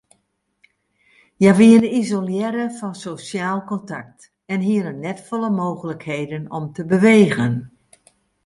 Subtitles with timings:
[1.39, 4.19] Hja wiene isolearre fan sosjaal kontakt
[4.53, 7.53] en hiene net folle mooglikheden om te bewegen.